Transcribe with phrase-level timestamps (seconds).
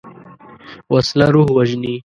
[0.93, 1.95] وسله روح وژني